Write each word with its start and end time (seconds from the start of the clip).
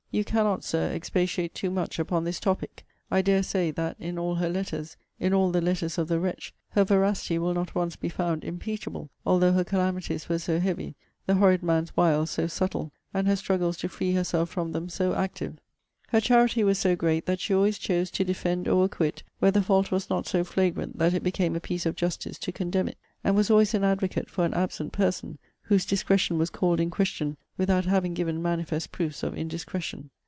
You 0.13 0.25
cannot, 0.25 0.65
Sir, 0.65 0.89
expatiate 0.91 1.55
too 1.55 1.71
much 1.71 1.97
upon 1.97 2.25
this 2.25 2.41
topic. 2.41 2.85
I 3.09 3.21
dare 3.21 3.43
say, 3.43 3.71
that 3.71 3.95
in 3.97 4.19
all 4.19 4.35
her 4.35 4.49
letters, 4.49 4.97
in 5.21 5.33
all 5.33 5.51
the 5.51 5.61
letters 5.61 5.97
of 5.97 6.09
the 6.09 6.19
wretch, 6.19 6.53
her 6.71 6.83
veracity 6.83 7.37
will 7.37 7.53
not 7.53 7.73
once 7.75 7.95
be 7.95 8.09
found 8.09 8.43
impeachable, 8.43 9.09
although 9.25 9.53
her 9.53 9.63
calamities 9.63 10.27
were 10.27 10.37
so 10.37 10.59
heavy, 10.59 10.95
the 11.27 11.35
horrid 11.35 11.63
man's 11.63 11.95
wiles 11.95 12.29
so 12.29 12.47
subtle, 12.47 12.91
and 13.13 13.25
her 13.25 13.37
struggles 13.37 13.77
to 13.77 13.87
free 13.87 14.11
herself 14.11 14.49
from 14.49 14.73
them 14.73 14.89
so 14.89 15.13
active. 15.15 15.59
Her 16.09 16.19
charity 16.19 16.65
was 16.65 16.77
so 16.77 16.93
great, 16.93 17.25
that 17.25 17.39
she 17.39 17.53
always 17.53 17.77
chose 17.77 18.11
to 18.11 18.25
defend 18.25 18.67
or 18.67 18.83
acquit 18.83 19.23
where 19.39 19.51
the 19.51 19.63
fault 19.63 19.91
was 19.91 20.09
not 20.09 20.27
so 20.27 20.43
flagrant 20.43 20.97
that 20.99 21.13
it 21.13 21.23
became 21.23 21.55
a 21.55 21.61
piece 21.61 21.85
of 21.85 21.95
justice 21.95 22.37
to 22.39 22.51
condemn 22.51 22.89
it; 22.89 22.97
and 23.23 23.33
was 23.33 23.49
always 23.49 23.73
an 23.73 23.85
advocate 23.85 24.29
for 24.29 24.43
an 24.43 24.53
absent 24.53 24.91
person, 24.91 25.37
whose 25.65 25.85
discretion 25.85 26.37
was 26.37 26.49
called 26.49 26.81
in 26.81 26.89
question, 26.89 27.37
without 27.57 27.85
having 27.85 28.13
given 28.13 28.41
manifest 28.41 28.91
proofs 28.91 29.23
of 29.23 29.37
indiscretion. 29.37 30.09